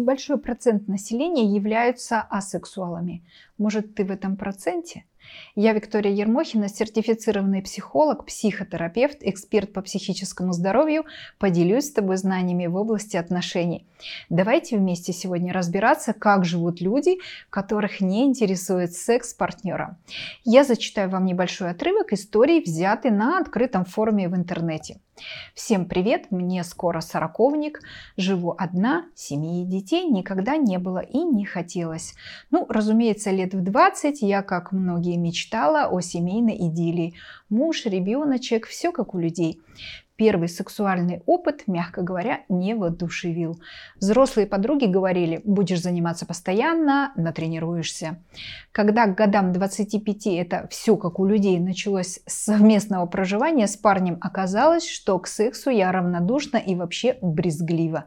[0.00, 3.22] небольшой процент населения являются асексуалами.
[3.58, 5.04] Может, ты в этом проценте?
[5.54, 11.04] Я Виктория Ермохина, сертифицированный психолог, психотерапевт, эксперт по психическому здоровью.
[11.38, 13.86] Поделюсь с тобой знаниями в области отношений.
[14.28, 17.18] Давайте вместе сегодня разбираться, как живут люди,
[17.50, 19.98] которых не интересует секс партнера.
[20.44, 24.98] Я зачитаю вам небольшой отрывок истории, взятый на открытом форуме в интернете.
[25.54, 27.80] Всем привет, мне скоро сороковник,
[28.16, 32.14] живу одна, семьи и детей никогда не было и не хотелось.
[32.50, 37.14] Ну, разумеется, лет в 20 я, как многие, мечтала о семейной идиллии.
[37.48, 39.60] Муж, ребеночек, все как у людей
[40.20, 43.58] первый сексуальный опыт, мягко говоря, не воодушевил.
[43.98, 48.22] Взрослые подруги говорили, будешь заниматься постоянно, натренируешься.
[48.70, 54.18] Когда к годам 25 это все как у людей началось с совместного проживания с парнем,
[54.20, 58.04] оказалось, что к сексу я равнодушна и вообще брезглива.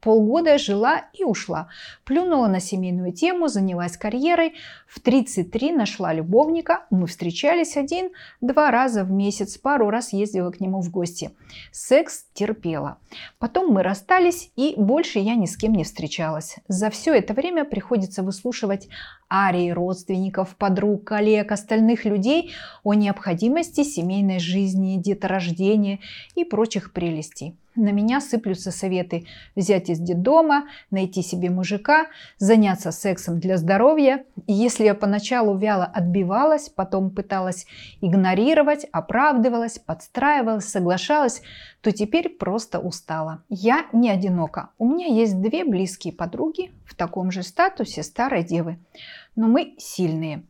[0.00, 1.68] Полгода жила и ушла.
[2.04, 4.54] Плюнула на семейную тему, занялась карьерой.
[4.86, 6.86] В 33 нашла любовника.
[6.90, 9.58] Мы встречались один-два раза в месяц.
[9.58, 11.32] Пару раз ездила к нему в гости.
[11.70, 12.98] Секс терпела.
[13.38, 16.56] Потом мы расстались и больше я ни с кем не встречалась.
[16.66, 18.88] За все это время приходится выслушивать
[19.30, 26.00] арии родственников, подруг, коллег, остальных людей о необходимости семейной жизни, деторождения
[26.34, 27.56] и прочих прелестей.
[27.76, 32.06] На меня сыплются советы взять из детдома, найти себе мужика,
[32.38, 34.24] заняться сексом для здоровья.
[34.48, 37.66] И если я поначалу вяло отбивалась, потом пыталась
[38.00, 41.42] игнорировать, оправдывалась, подстраивалась, соглашалась,
[41.80, 43.44] то теперь просто устала.
[43.48, 44.70] Я не одинока.
[44.78, 48.78] У меня есть две близкие подруги в таком же статусе старой девы.
[49.36, 50.42] Но мы сильные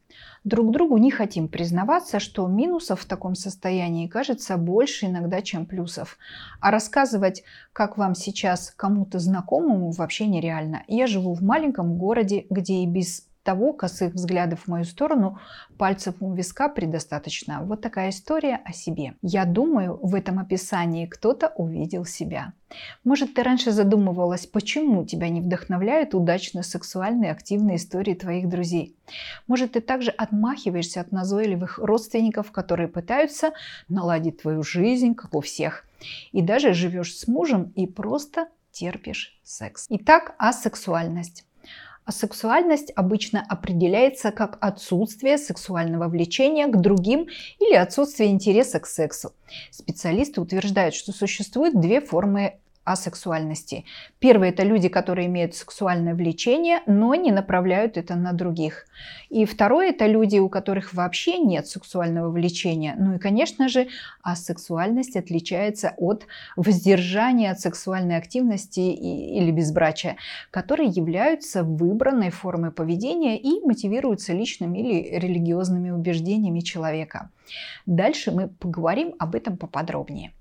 [0.44, 6.18] друг другу не хотим признаваться, что минусов в таком состоянии кажется больше иногда, чем плюсов.
[6.60, 10.82] А рассказывать, как вам сейчас кому-то знакомому, вообще нереально.
[10.88, 15.38] Я живу в маленьком городе, где и без того косых взглядов в мою сторону
[15.78, 17.62] пальцев у виска предостаточно.
[17.62, 19.14] Вот такая история о себе.
[19.22, 22.52] Я думаю, в этом описании кто-то увидел себя.
[23.02, 28.96] Может, ты раньше задумывалась, почему тебя не вдохновляют удачно сексуальные активные истории твоих друзей.
[29.46, 33.52] Может, ты также отмахиваешься от назойливых родственников, которые пытаются
[33.88, 35.84] наладить твою жизнь, как у всех.
[36.32, 39.86] И даже живешь с мужем и просто терпишь секс.
[39.88, 41.44] Итак, асексуальность.
[42.10, 47.28] А сексуальность обычно определяется как отсутствие сексуального влечения к другим
[47.60, 49.32] или отсутствие интереса к сексу.
[49.70, 52.58] Специалисты утверждают, что существует две формы
[52.92, 53.84] асексуальности.
[54.18, 58.86] Первые– это люди, которые имеют сексуальное влечение, но не направляют это на других.
[59.28, 62.94] И второе– это люди, у которых вообще нет сексуального влечения.
[62.98, 63.88] Ну и, конечно же,
[64.22, 70.16] асексуальность отличается от воздержания от сексуальной активности или безбрачия,
[70.50, 77.30] которые являются выбранной формой поведения и мотивируются личными или религиозными убеждениями человека.
[77.86, 80.32] Дальше мы поговорим об этом поподробнее.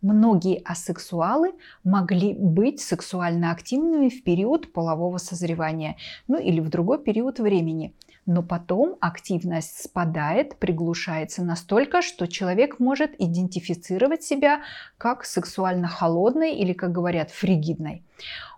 [0.00, 5.96] Многие асексуалы могли быть сексуально активными в период полового созревания,
[6.28, 7.94] ну или в другой период времени.
[8.24, 14.60] Но потом активность спадает, приглушается настолько, что человек может идентифицировать себя
[14.98, 18.04] как сексуально холодной или, как говорят, фригидной.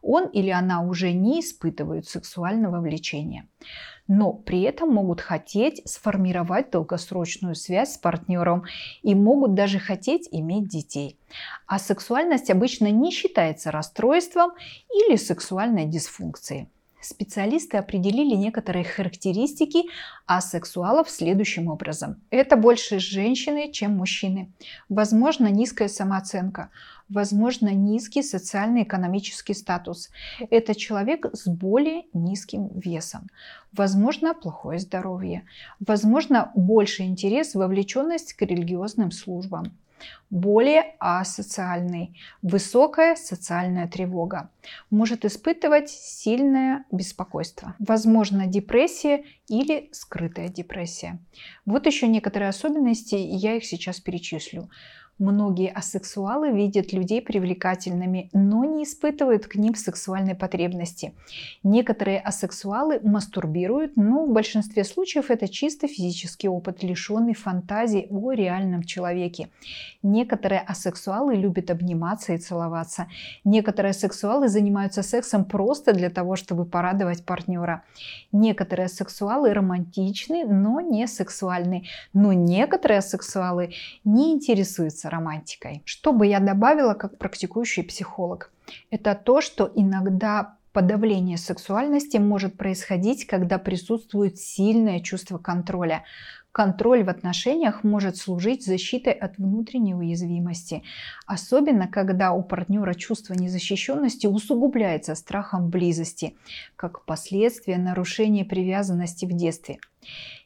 [0.02, 3.46] Он или она уже не испытывают сексуального влечения
[4.10, 8.64] но при этом могут хотеть сформировать долгосрочную связь с партнером
[9.02, 11.16] и могут даже хотеть иметь детей.
[11.68, 14.50] А сексуальность обычно не считается расстройством
[14.92, 16.68] или сексуальной дисфункцией.
[17.00, 19.84] Специалисты определили некоторые характеристики
[20.26, 22.20] асексуалов следующим образом.
[22.30, 24.52] Это больше женщины, чем мужчины.
[24.88, 26.70] Возможно, низкая самооценка
[27.10, 30.10] возможно, низкий социально-экономический статус.
[30.48, 33.28] Это человек с более низким весом.
[33.72, 35.44] Возможно, плохое здоровье.
[35.80, 39.72] Возможно, больше интерес, вовлеченность к религиозным службам
[40.30, 44.50] более асоциальный, высокая социальная тревога,
[44.90, 51.18] может испытывать сильное беспокойство, возможно депрессия или скрытая депрессия.
[51.66, 54.70] Вот еще некоторые особенности, я их сейчас перечислю.
[55.20, 61.12] Многие асексуалы видят людей привлекательными, но не испытывают к ним сексуальной потребности.
[61.62, 68.82] Некоторые асексуалы мастурбируют, но в большинстве случаев это чисто физический опыт, лишенный фантазии о реальном
[68.82, 69.50] человеке.
[70.02, 73.06] Некоторые асексуалы любят обниматься и целоваться.
[73.44, 77.84] Некоторые асексуалы занимаются сексом просто для того, чтобы порадовать партнера.
[78.32, 81.84] Некоторые асексуалы романтичны, но не сексуальны.
[82.14, 83.74] Но некоторые асексуалы
[84.04, 85.82] не интересуются романтикой.
[85.84, 88.52] Что бы я добавила как практикующий психолог?
[88.90, 96.04] Это то, что иногда Подавление сексуальности может происходить, когда присутствует сильное чувство контроля.
[96.52, 100.84] Контроль в отношениях может служить защитой от внутренней уязвимости,
[101.26, 106.36] особенно когда у партнера чувство незащищенности усугубляется страхом близости,
[106.76, 109.78] как последствие нарушения привязанности в детстве.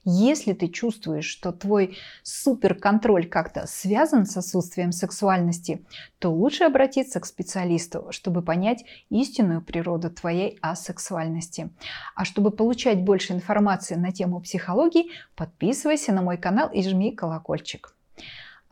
[0.05, 5.87] Если ты чувствуешь, что твой суперконтроль как-то связан с отсутствием сексуальности,
[6.19, 11.71] то лучше обратиться к специалисту, чтобы понять истинную природу твоей асексуальности.
[12.15, 17.94] А чтобы получать больше информации на тему психологии, подписывайся на мой канал и жми колокольчик.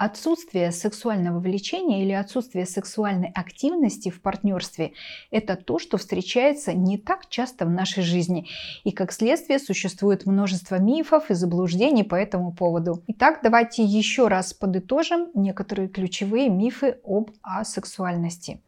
[0.05, 4.95] Отсутствие сексуального влечения или отсутствие сексуальной активности в партнерстве–
[5.31, 8.49] это то, что встречается не так часто в нашей жизни.
[8.83, 13.05] И как следствие существует множество мифов и заблуждений по этому поводу.
[13.07, 18.61] Итак, давайте еще раз подытожим некоторые ключевые мифы об асексуальности.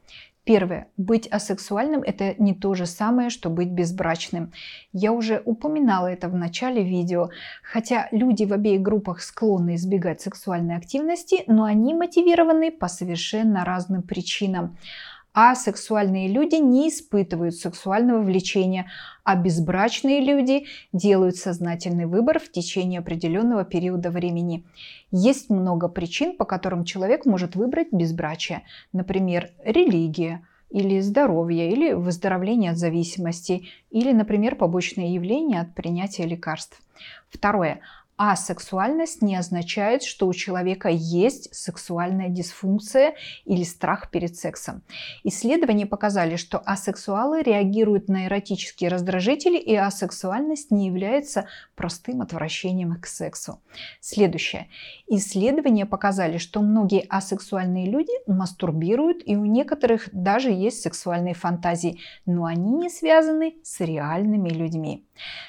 [0.44, 0.88] Первое.
[0.98, 4.52] Быть асексуальным– это не то же самое, что быть безбрачным.
[4.92, 7.30] Я уже упоминала это в начале видео.
[7.62, 14.02] Хотя люди в обеих группах склонны избегать сексуальной активности, но они мотивированы по совершенно разным
[14.02, 14.76] причинам
[15.34, 18.86] а сексуальные люди не испытывают сексуального влечения,
[19.24, 24.64] а безбрачные люди делают сознательный выбор в течение определенного периода времени.
[25.10, 28.62] Есть много причин, по которым человек может выбрать безбрачие.
[28.92, 36.80] Например, религия, или здоровье, или выздоровление от зависимости, или, например, побочные явления от принятия лекарств.
[37.28, 37.80] Второе.
[38.16, 43.14] Асексуальность не означает, что у человека есть сексуальная дисфункция
[43.44, 44.82] или страх перед сексом.
[45.24, 53.06] Исследования показали, что асексуалы реагируют на эротические раздражители, и асексуальность не является простым отвращением к
[53.06, 53.60] сексу.
[54.00, 54.68] Следующее.
[55.08, 62.44] Исследования показали, что многие асексуальные люди мастурбируют, и у некоторых даже есть сексуальные фантазии, но
[62.44, 65.04] они не связаны с реальными людьми.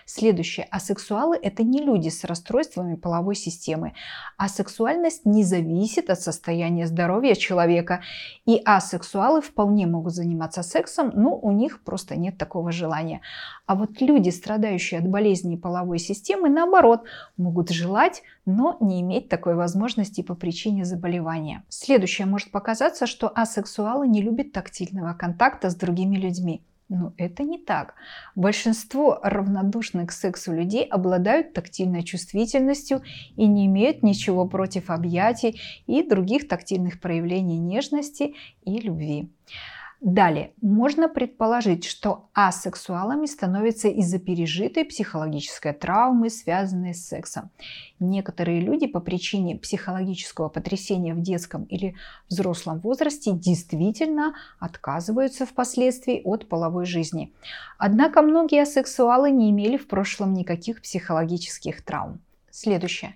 [0.05, 0.67] Следующее.
[0.69, 3.93] Асексуалы– это не люди с расстройствами половой системы.
[4.37, 8.01] А сексуальность не зависит от состояния здоровья человека.
[8.45, 13.21] И асексуалы вполне могут заниматься сексом, но у них просто нет такого желания.
[13.65, 17.03] А вот люди, страдающие от болезней половой системы, наоборот,
[17.37, 21.63] могут желать, но не иметь такой возможности по причине заболевания.
[21.69, 26.61] Следующее может показаться, что асексуалы не любят тактильного контакта с другими людьми.
[26.87, 27.95] Но это не так.
[28.35, 33.01] Большинство равнодушных к сексу людей обладают тактильной чувствительностью
[33.35, 39.29] и не имеют ничего против объятий и других тактильных проявлений нежности и любви.
[40.01, 47.49] Далее, можно предположить, что асексуалами становятся из-за пережитой психологической травмы, связанной с сексом.
[47.99, 51.95] Некоторые люди по причине психологического потрясения в детском или
[52.29, 57.33] взрослом возрасте действительно отказываются впоследствии от половой жизни.
[57.77, 62.19] Однако многие асексуалы не имели в прошлом никаких психологических травм.
[62.51, 63.15] Следующее.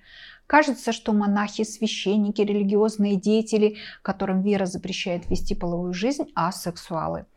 [0.50, 7.28] Кажется, что монахи, священники, религиозные деятели, которым вера запрещает вести половую жизнь, асексуалы.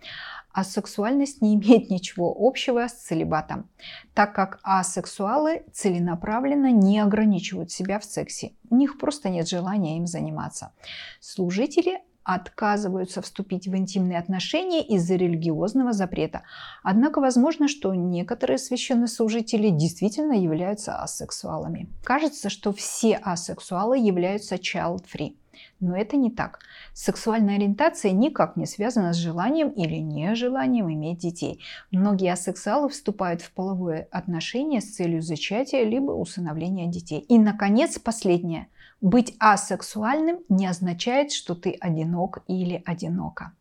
[0.63, 3.69] Сексуальность не имеет ничего общего с целебатом,
[4.15, 8.53] так как асексуалы целенаправленно не ограничивают себя в сексе.
[8.71, 10.73] У них просто нет желания им заниматься.
[11.21, 16.43] Служители отказываются вступить в интимные отношения из-за религиозного запрета.
[16.83, 21.89] Однако возможно, что некоторые священнослужители действительно являются асексуалами.
[22.05, 25.37] Кажется, что все асексуалы являются child-free.
[25.81, 26.61] Но это не так.
[26.93, 31.61] Сексуальная ориентация никак не связана с желанием или нежеланием иметь детей.
[31.91, 37.21] Многие асексуалы вступают в половое отношение с целью зачатия либо усыновления детей.
[37.21, 38.69] И, наконец, последнее.
[39.03, 43.53] Быть асексуальным не означает, что ты одинок или одинока.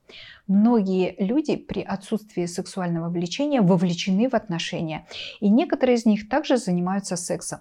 [0.48, 5.08] Многие люди при отсутствии сексуального влечения вовлечены в отношения,
[5.40, 7.60] и некоторые из них также занимаются сексом.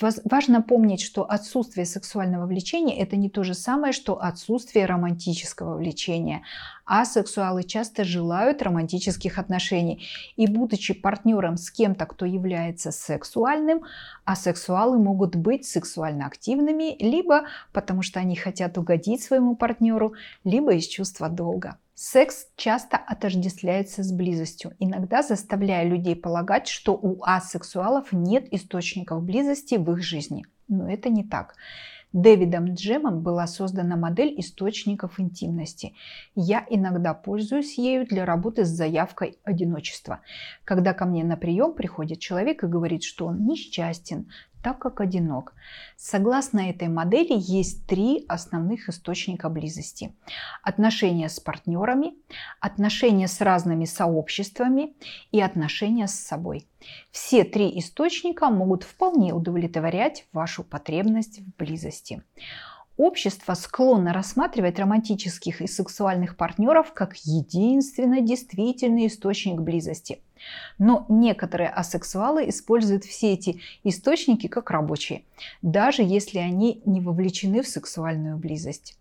[0.00, 6.42] Важно помнить, что отсутствие сексуального влечения– это не то же самое, что отсутствие романтического влечения.
[6.86, 10.06] А сексуалы часто желают романтических отношений.
[10.36, 13.82] И будучи партнером с кем-то, кто является сексуальным,
[14.24, 20.14] асексуалы могут быть сексуально активными, либо потому что они хотят угодить своему партнеру,
[20.44, 21.76] либо из чувства долга.
[22.00, 29.74] Секс часто отождествляется с близостью, иногда заставляя людей полагать, что у асексуалов нет источников близости
[29.74, 30.46] в их жизни.
[30.68, 31.56] Но это не так.
[32.12, 35.94] Дэвидом Джемом была создана модель источников интимности.
[36.36, 40.20] Я иногда пользуюсь ею для работы с заявкой одиночества.
[40.62, 44.28] Когда ко мне на прием приходит человек и говорит, что он несчастен,
[44.62, 45.54] так как одинок.
[45.96, 50.14] Согласно этой модели есть три основных источника близости.
[50.62, 52.14] Отношения с партнерами,
[52.60, 54.94] отношения с разными сообществами
[55.32, 56.68] и отношения с собой.
[57.10, 62.22] Все три источника могут вполне удовлетворять вашу потребность в близости.
[62.98, 70.20] Общество склонно рассматривать романтических и сексуальных партнеров как единственный действительный источник близости.
[70.78, 75.24] Но некоторые асексуалы используют все эти источники как рабочие,
[75.62, 78.98] даже если они не вовлечены в сексуальную близость.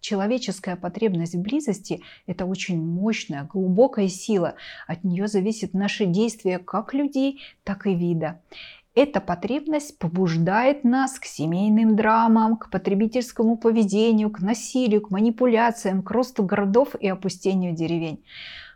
[0.00, 4.54] Человеческая потребность в близости– это очень мощная, глубокая сила.
[4.86, 8.40] От нее зависит наше действие как людей, так и вида.
[8.96, 16.10] Эта потребность побуждает нас к семейным драмам, к потребительскому поведению, к насилию, к манипуляциям, к
[16.10, 18.24] росту городов и опустению деревень.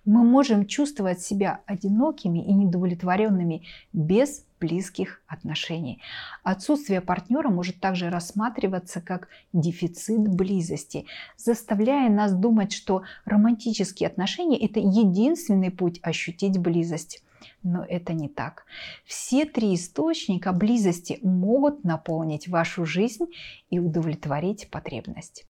[0.04, 6.00] Мы можем чувствовать себя одинокими и недовлетворенными без близких отношений.
[6.42, 11.06] Отсутствие партнера может также рассматриваться как дефицит близости,
[11.36, 17.22] заставляя нас думать, что романтические отношения– это единственный путь ощутить близость.
[17.62, 18.64] Но это не так.
[19.04, 23.26] Все три источника близости могут наполнить вашу жизнь
[23.70, 25.42] и удовлетворить потребность.